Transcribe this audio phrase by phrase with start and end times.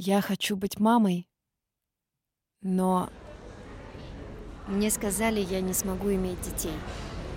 [0.00, 1.26] Я хочу быть мамой,
[2.62, 3.08] но
[4.68, 6.74] Мне сказали, я не смогу иметь детей.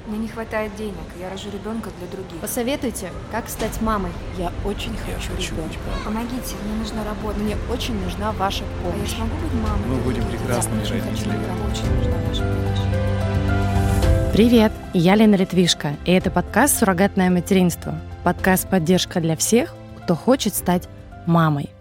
[0.06, 2.40] Мне не хватает денег, я рожу ребенка для других.
[2.40, 4.12] Посоветуйте, как стать мамой.
[4.38, 5.80] я очень Я хочу хочу ребенка.
[6.06, 7.40] Помогите, мне нужна работа.
[7.40, 9.10] Мне очень нужна ваша А я помощь.
[9.10, 9.88] смогу быть мамой?
[9.88, 11.44] Мы будем прекрасными родителями.
[11.44, 14.34] ребенка, очень нужна ваша помощь.
[14.34, 18.00] Привет, я Лена Литвишко, и это подкаст «Суррогатное материнство».
[18.24, 19.74] Подкаст «Поддержка для всех,
[20.04, 20.88] кто хочет стать
[21.26, 21.72] мамой».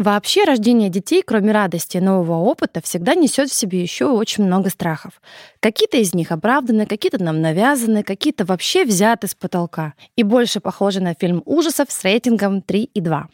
[0.00, 4.70] Вообще рождение детей, кроме радости и нового опыта, всегда несет в себе еще очень много
[4.70, 5.20] страхов.
[5.60, 9.92] Какие-то из них оправданы, какие-то нам навязаны, какие-то вообще взяты с потолка.
[10.16, 13.24] И больше похожи на фильм ужасов с рейтингом 3,2.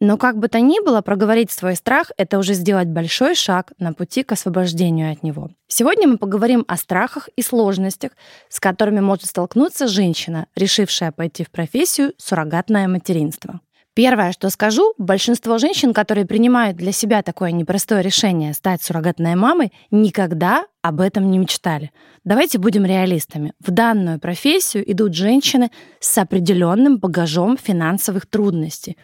[0.00, 3.94] Но как бы то ни было, проговорить свой страх— это уже сделать большой шаг на
[3.94, 5.52] пути к освобождению от него.
[5.68, 8.12] Сегодня мы поговорим о страхах и сложностях,
[8.50, 13.60] с которыми может столкнуться женщина, решившая пойти в профессию суррогатное материнство.
[13.94, 19.72] Первое, что скажу, большинство женщин, которые принимают для себя такое непростое решение стать суррогатной мамой,
[19.92, 21.92] никогда об этом не мечтали.
[22.24, 23.52] Давайте будем реалистами.
[23.60, 28.96] В данную профессию идут женщины с определенным багажом финансовых трудностей.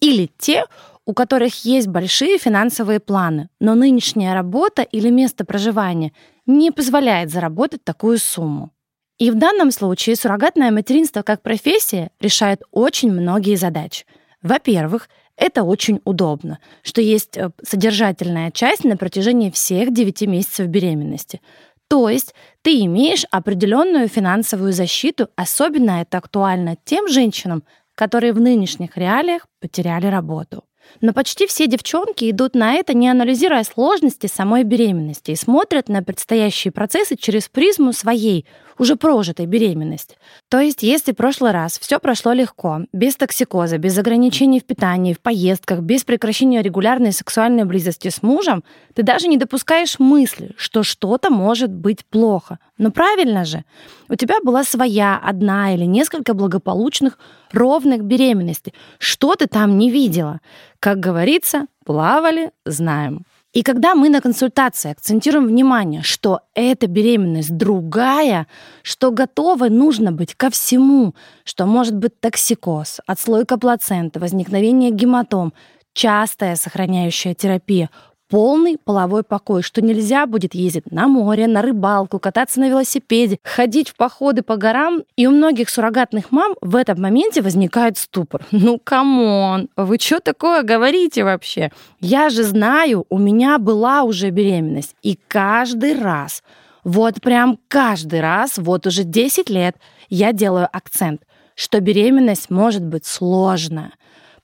[0.00, 0.66] Или те,
[1.04, 6.12] у которых есть большие финансовые планы, но нынешняя работа или место проживания
[6.46, 8.70] не позволяет заработать такую сумму.
[9.18, 14.04] И в данном случае суррогатное материнство как профессия решает очень многие задачи.
[14.42, 21.40] Во-первых, это очень удобно, что есть э, содержательная часть на протяжении всех 9 месяцев беременности.
[21.88, 28.96] То есть ты имеешь определенную финансовую защиту, особенно это актуально тем женщинам, которые в нынешних
[28.96, 30.64] реалиях потеряли работу.
[31.00, 36.02] Но почти все девчонки идут на это, не анализируя сложности самой беременности и смотрят на
[36.02, 38.46] предстоящие процессы через призму своей,
[38.78, 40.16] уже прожитой беременности.
[40.48, 45.12] То есть, если в прошлый раз все прошло легко, без токсикоза, без ограничений в питании,
[45.12, 48.62] в поездках, без прекращения регулярной сексуальной близости с мужем,
[48.94, 52.58] ты даже не допускаешь мысли, что что-то может быть плохо.
[52.78, 53.64] Но правильно же,
[54.08, 57.18] у тебя была своя, одна или несколько благополучных,
[57.52, 58.74] ровных беременностей.
[58.98, 60.40] Что ты там не видела?
[60.80, 63.24] Как говорится, плавали, знаем.
[63.58, 68.46] И когда мы на консультации акцентируем внимание, что эта беременность другая,
[68.84, 75.52] что готовы нужно быть ко всему, что может быть токсикоз, отслойка плаценты, возникновение гематом,
[75.92, 77.90] частая сохраняющая терапия,
[78.28, 83.88] полный половой покой, что нельзя будет ездить на море, на рыбалку, кататься на велосипеде, ходить
[83.88, 85.02] в походы по горам.
[85.16, 88.42] И у многих суррогатных мам в этом моменте возникает ступор.
[88.68, 91.70] Ну, come on, вы что такое говорите вообще?
[92.00, 94.94] Я же знаю, у меня была уже беременность.
[95.02, 96.42] И каждый раз,
[96.84, 99.76] вот прям каждый раз, вот уже 10 лет
[100.10, 101.22] я делаю акцент,
[101.54, 103.92] что беременность может быть сложная.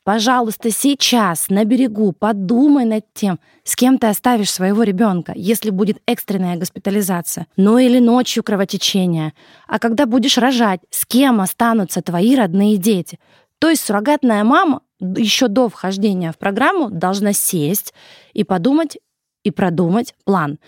[0.04, 6.02] Пожалуйста, сейчас на берегу подумай над тем, с кем ты оставишь своего ребенка, если будет
[6.04, 9.32] экстренная госпитализация, ну или ночью кровотечение.
[9.66, 13.18] А когда будешь рожать, с кем останутся твои родные дети?
[13.58, 17.94] То есть суррогатная мама еще до вхождения в программу должна сесть
[18.34, 18.98] и подумать
[19.42, 20.58] и продумать план.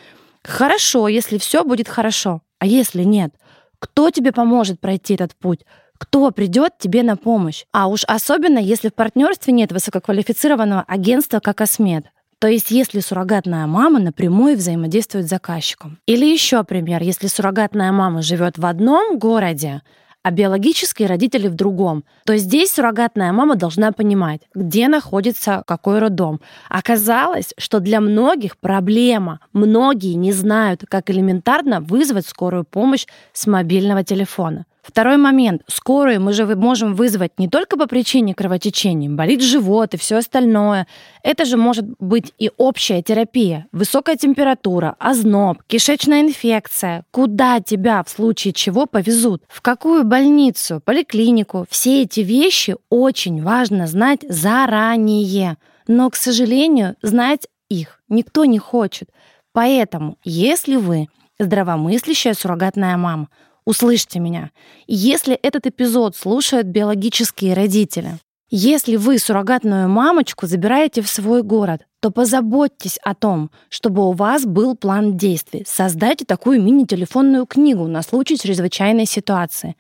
[0.42, 3.34] Хорошо, если все будет хорошо, а если нет?
[3.78, 5.60] Кто тебе поможет пройти этот путь?
[5.98, 7.64] Кто придет тебе на помощь.
[7.72, 12.06] А уж особенно, если в партнерстве нет высококвалифицированного агентства, как Осмед.
[12.38, 15.98] То есть, если суррогатная мама напрямую взаимодействует с заказчиком.
[16.06, 19.80] Или еще пример, если суррогатная мама живет в одном городе,
[20.26, 26.40] а биологические родители в другом, то здесь суррогатная мама должна понимать, где находится какой роддом.
[26.68, 29.38] Оказалось, что для многих проблема.
[29.52, 34.66] Многие не знают, как элементарно вызвать скорую помощь с мобильного телефона.
[34.86, 35.62] Второй момент.
[35.66, 40.86] Скорую мы же можем вызвать не только по причине кровотечения, болит живот и все остальное.
[41.24, 47.04] Это же может быть и общая терапия, высокая температура, озноб, кишечная инфекция.
[47.10, 49.42] Куда тебя в случае чего повезут?
[49.48, 51.66] В какую больницу, поликлинику?
[51.68, 55.56] Все эти вещи очень важно знать заранее.
[55.88, 59.10] Но, к сожалению, знать их никто не хочет.
[59.52, 61.08] Поэтому, если вы
[61.40, 63.28] здравомыслящая суррогатная мама,
[63.66, 64.50] Услышьте меня.
[64.86, 68.18] Если этот эпизод слушают биологические родители,
[68.48, 74.46] если вы суррогатную мамочку забираете в свой город, то позаботьтесь о том, чтобы у вас
[74.46, 75.64] был план действий.
[75.66, 79.74] Создайте такую мини-телефонную книгу на случай чрезвычайной ситуации.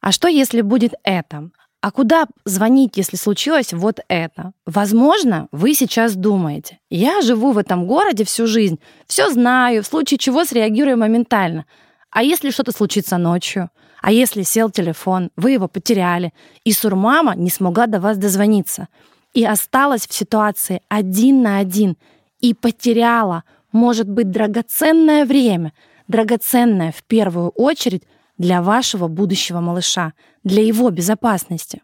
[0.00, 1.50] А что, если будет это?
[1.82, 4.52] А куда звонить, если случилось вот это?
[4.64, 10.16] Возможно, вы сейчас думаете, я живу в этом городе всю жизнь, все знаю, в случае
[10.16, 11.66] чего среагирую моментально–
[12.10, 13.70] а если что-то случится ночью?
[14.00, 16.32] А если сел телефон, вы его потеряли,
[16.64, 18.88] и сурмама не смогла до вас дозвониться?
[19.36, 21.98] и осталась в ситуации один на один
[22.40, 25.74] и потеряла, может быть, драгоценное время,
[26.08, 28.04] драгоценное в первую очередь
[28.38, 31.82] для вашего будущего малыша, для его безопасности.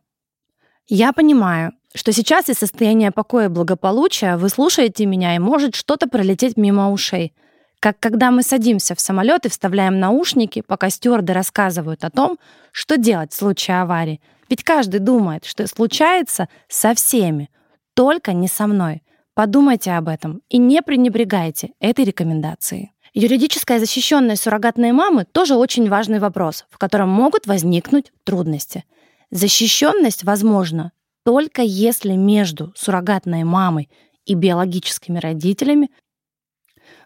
[0.88, 6.08] Я понимаю, что сейчас из состояния покоя и благополучия вы слушаете меня и может что-то
[6.08, 7.34] пролететь мимо ушей.
[7.82, 12.38] Как когда мы садимся в самолет и вставляем наушники, пока стюарды рассказывают о том,
[12.70, 14.20] что делать в случае аварии.
[14.48, 17.50] Ведь каждый думает, что случается со всеми,
[17.94, 19.02] только не со мной.
[19.34, 22.92] Подумайте об этом и не пренебрегайте этой рекомендацией.
[23.14, 28.84] Юридическая защищенность суррогатной мамы тоже очень важный вопрос, в котором могут возникнуть трудности.
[29.32, 30.92] Защищенность возможна
[31.24, 33.90] только если между суррогатной мамой
[34.24, 35.90] и биологическими родителями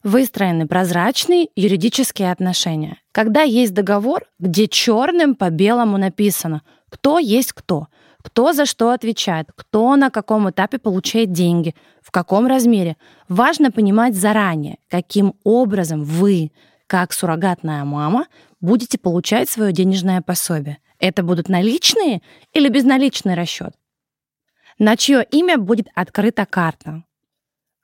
[0.02, 2.98] выстроены прозрачные юридические отношения.
[3.12, 7.88] Когда есть договор, где черным по белому написано, кто есть кто,
[8.22, 12.96] кто за что отвечает, кто на каком этапе получает деньги, в каком размере.
[13.28, 16.50] Важно понимать заранее, каким образом вы,
[16.88, 18.26] как суррогатная мама,
[18.60, 20.78] будете получать свое денежное пособие.
[20.98, 22.20] Это будут наличные
[22.52, 23.74] или безналичный расчет?
[24.78, 27.04] На чье имя будет открыта карта?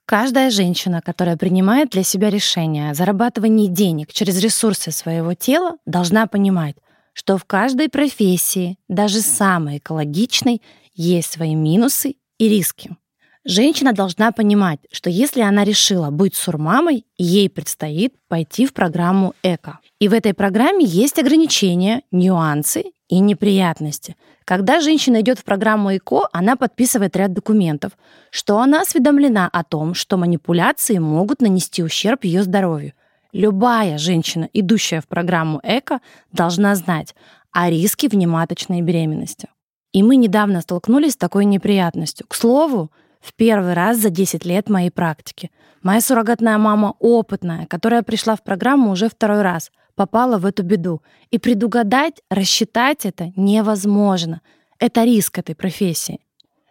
[0.04, 6.26] Каждая женщина, которая принимает для себя решение о зарабатывании денег через ресурсы своего тела, должна
[6.26, 6.76] понимать,
[7.12, 10.62] что в каждой профессии, даже самой экологичной,
[10.94, 12.96] есть свои минусы и риски.
[13.44, 19.80] Женщина должна понимать, что если она решила быть сурмамой, ей предстоит пойти в программу ЭКО.
[19.98, 24.16] И в этой программе есть ограничения, нюансы и неприятности.
[24.44, 27.92] Когда женщина идет в программу ЭКО, она подписывает ряд документов,
[28.30, 32.92] что она осведомлена о том, что манипуляции могут нанести ущерб ее здоровью.
[33.32, 36.00] Любая женщина, идущая в программу ЭКО,
[36.32, 37.16] должна знать
[37.50, 39.48] о риске внематочной беременности.
[39.92, 42.26] И мы недавно столкнулись с такой неприятностью.
[42.28, 42.90] К слову,
[43.22, 45.50] в первый раз за 10 лет моей практики.
[45.82, 51.02] Моя суррогатная мама опытная, которая пришла в программу уже второй раз— попала в эту беду.
[51.30, 54.40] И предугадать, рассчитать это невозможно.
[54.78, 56.20] Это риск этой профессии.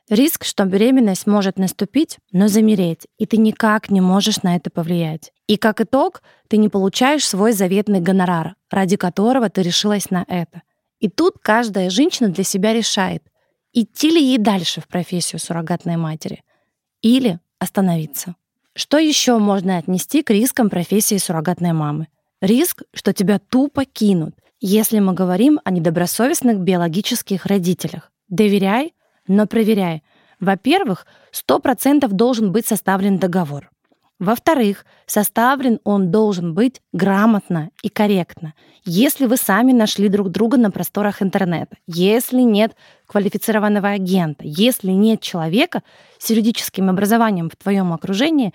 [0.10, 5.32] Риск, что беременность может наступить, но замереть, и ты никак не можешь на это повлиять.
[5.48, 10.64] И как итог, ты не получаешь свой заветный гонорар, ради которого ты решилась на это.
[11.00, 13.24] И тут каждая женщина для себя решает,
[13.74, 16.44] идти ли ей дальше в профессию суррогатной матери
[17.02, 18.36] или остановиться.
[18.74, 22.08] Что еще можно отнести к рискам профессии суррогатной мамы?
[22.42, 28.12] Риск, что тебя тупо кинут, если мы говорим о недобросовестных биологических родителях.
[28.30, 28.94] Доверяй,
[29.28, 30.04] но проверяй.
[30.40, 33.71] Во-первых, 100% должен быть составлен договор.
[34.22, 38.54] Во-вторых, составлен он должен быть грамотно и корректно.
[38.86, 42.76] Если вы сами нашли друг друга на просторах интернета, если нет
[43.08, 45.82] квалифицированного агента, если нет человека
[46.20, 48.54] с юридическим образованием в твоем окружении,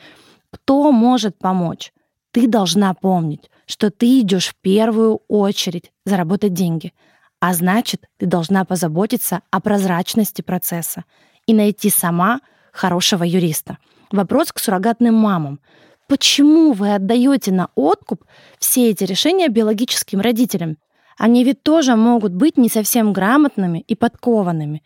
[0.53, 1.93] кто может помочь?
[2.31, 6.95] Ты должна помнить, что ты идешь в первую очередь заработать деньги,
[7.41, 11.03] а значит, ты должна позаботиться о прозрачности процесса
[11.45, 12.39] и найти сама
[12.71, 13.79] хорошего юриста.
[14.13, 15.61] Вопрос к суррогатным мамам.
[16.09, 18.25] Почему вы отдаете на откуп
[18.59, 20.77] все эти решения биологическим родителям?
[21.19, 24.83] Они ведь тоже могут быть не совсем грамотными и подкованными.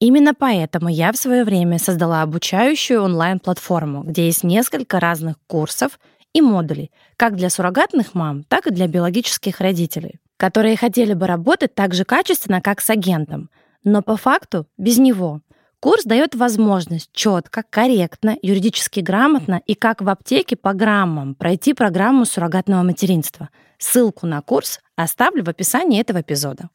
[0.00, 5.98] Именно поэтому я в свое время создала обучающую онлайн-платформу, где есть несколько разных курсов
[6.32, 11.74] и модулей, как для суррогатных мам, так и для биологических родителей, которые хотели бы работать
[11.74, 13.50] так же качественно, как с агентом,
[13.82, 15.40] но по факту без него.
[15.80, 22.24] Курс дает возможность четко, корректно, юридически грамотно и как в аптеке по граммам пройти программу
[22.24, 23.50] суррогатного материнства.
[23.78, 26.70] Ссылку на курс оставлю в описании этого эпизода.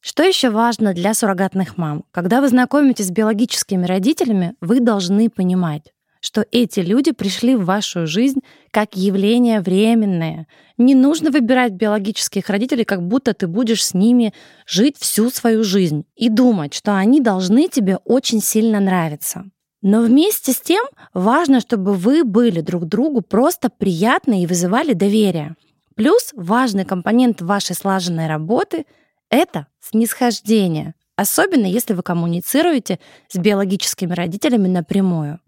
[0.00, 2.04] Что еще важно для суррогатных мам?
[2.12, 5.92] Когда вы знакомитесь с биологическими родителями, вы должны понимать,
[6.26, 8.40] что эти люди пришли в вашу жизнь
[8.72, 10.48] как явление временное.
[10.76, 14.34] Не нужно выбирать биологических родителей, как будто ты будешь с ними
[14.66, 19.44] жить всю свою жизнь и думать, что они должны тебе очень сильно нравиться.
[19.82, 25.54] Но вместе с тем важно, чтобы вы были друг другу просто приятны и вызывали доверие.
[25.94, 28.84] Плюс важный компонент вашей слаженной работы—
[29.30, 35.38] это снисхождение, особенно если вы коммуницируете с биологическими родителями напрямую.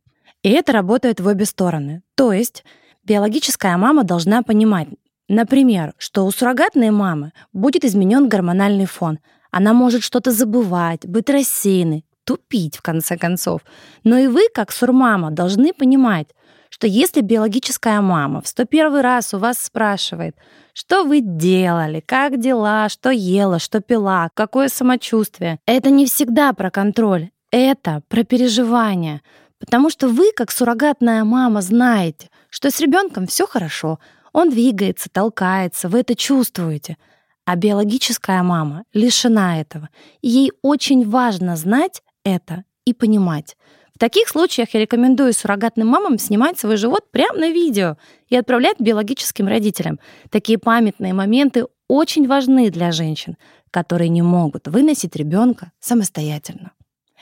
[0.42, 2.02] И это работает в обе стороны.
[2.14, 2.64] То есть
[3.04, 4.88] биологическая мама должна понимать,
[5.28, 9.18] например, что у суррогатной мамы будет изменен гормональный фон.
[9.50, 13.62] Она может что-то забывать, быть рассеянной, тупить в конце концов.
[14.04, 16.28] Но и вы, как сурмама, должны понимать,
[16.70, 20.36] что если биологическая мама в 101 раз у вас спрашивает,
[20.74, 26.70] что вы делали, как дела, что ела, что пила, какое самочувствие, это не всегда про
[26.70, 29.22] контроль, Это про переживания.
[29.58, 33.98] Потому что вы, как суррогатная мама, знаете, что с ребенком все хорошо.
[34.32, 36.96] Он двигается, толкается, вы это чувствуете.
[37.44, 39.88] А биологическая мама лишена этого.
[40.20, 43.56] И ей очень важно знать это и понимать.
[43.94, 47.96] В таких случаях я рекомендую суррогатным мамам снимать свой живот прямо на видео
[48.28, 49.98] и отправлять биологическим родителям.
[50.30, 53.36] Такие памятные моменты очень важны для женщин,
[53.72, 56.70] которые не могут выносить ребенка самостоятельно.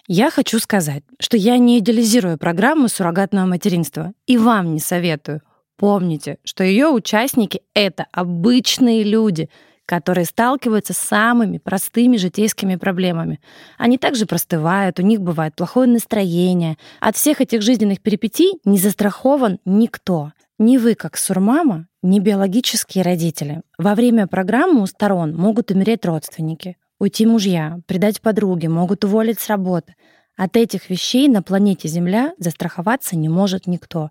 [0.08, 5.42] Я хочу сказать, что я не идеализирую программу суррогатного материнства и вам не советую.
[5.76, 9.50] Помните, что ее участники— это обычные люди,
[9.84, 13.40] которые сталкиваются с самыми простыми житейскими проблемами.
[13.78, 16.76] Они также простывают, у них бывает плохое настроение.
[17.00, 20.32] От всех этих жизненных перипетий не застрахован никто.
[20.58, 23.62] Ни вы, как сурмама, ни биологические родители.
[23.76, 29.48] Во время программы у сторон могут умереть родственники, уйти мужья, предать подруги, могут уволить с
[29.48, 29.94] работы.
[30.36, 34.10] От этих вещей на планете Земля застраховаться не может никто.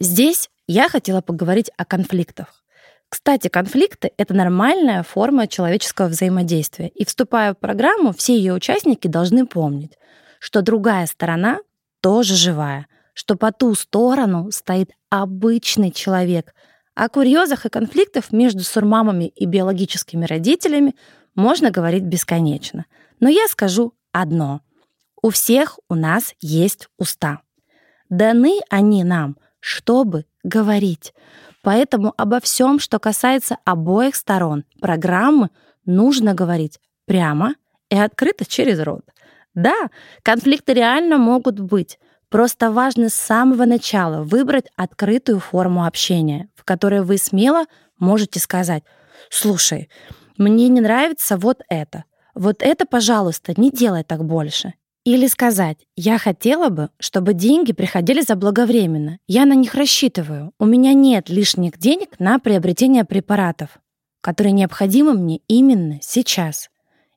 [0.00, 2.62] Здесь я хотела поговорить о конфликтах.
[3.08, 6.88] Кстати, конфликты— это нормальная форма человеческого взаимодействия.
[6.88, 9.98] И вступая в программу, все ее участники должны помнить,
[10.38, 11.58] что другая сторона
[12.00, 16.54] тоже живая, что по ту сторону стоит обычный человек.
[16.94, 20.94] О курьезах и конфликтах между сурмамами и биологическими родителями
[21.34, 22.86] можно говорить бесконечно.
[23.20, 24.60] Но я скажу одно.
[25.22, 27.40] У всех у нас есть уста.
[28.08, 31.14] Даны они нам, чтобы говорить.
[31.62, 35.50] Поэтому обо всем, что касается обоих сторон программы,
[35.86, 37.54] нужно говорить прямо
[37.88, 39.04] и открыто через рот.
[39.54, 39.90] Да,
[40.22, 41.98] конфликты реально могут быть.
[42.28, 47.66] Просто важно с самого начала выбрать открытую форму общения, в которой вы смело
[47.98, 48.82] можете сказать,
[49.28, 49.90] слушай,
[50.38, 52.04] мне не нравится вот это.
[52.34, 54.74] Вот это, пожалуйста, не делай так больше.
[55.04, 59.18] Или сказать, я хотела бы, чтобы деньги приходили заблаговременно.
[59.26, 60.52] Я на них рассчитываю.
[60.60, 63.70] У меня нет лишних денег на приобретение препаратов,
[64.20, 66.70] которые необходимы мне именно сейчас.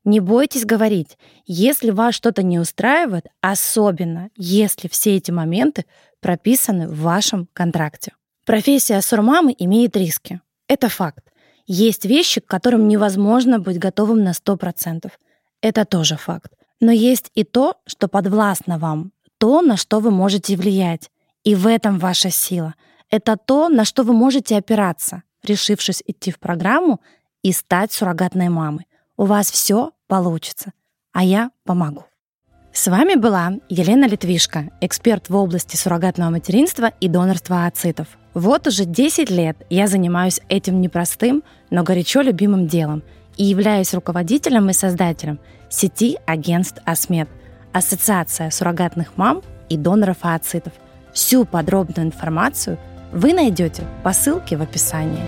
[0.03, 5.85] Не бойтесь говорить, если вас что-то не устраивает, особенно если все эти моменты
[6.21, 8.13] прописаны в вашем контракте.
[8.45, 10.41] Профессия сурмамы имеет риски.
[10.67, 11.23] Это факт.
[11.67, 15.11] Есть вещи, к которым невозможно быть готовым на 100%.
[15.61, 16.51] Это тоже факт.
[16.79, 21.09] Но есть и то, что подвластно вам, то, на что вы можете влиять.
[21.43, 22.75] И в этом ваша сила.
[23.09, 27.01] Это то, на что вы можете опираться, решившись идти в программу
[27.43, 28.87] и стать суррогатной мамой.
[29.17, 30.73] У вас все получится,
[31.13, 32.05] а я помогу.
[32.73, 38.17] С вами была Елена Литвишко, эксперт в области суррогатного материнства и донорства ацитов.
[38.35, 43.01] Вот уже 10 лет я занимаюсь этим непростым, но горячо любимым делом
[43.37, 45.39] и являюсь руководителем и создателем
[45.69, 47.29] сети агентств АСМЕД,
[47.71, 50.73] Ассоциация суррогатных мам и доноров ооцитов.
[51.13, 52.77] Всю подробную информацию
[53.13, 55.23] вы найдете по ссылке в описании.